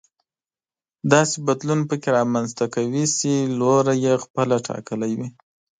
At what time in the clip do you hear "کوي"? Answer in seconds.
2.75-3.03